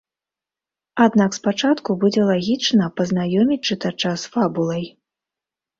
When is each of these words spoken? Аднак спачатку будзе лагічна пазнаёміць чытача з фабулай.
Аднак 1.05 1.31
спачатку 1.39 1.89
будзе 2.05 2.21
лагічна 2.31 2.91
пазнаёміць 3.01 3.63
чытача 3.69 4.11
з 4.25 4.37
фабулай. 4.37 4.83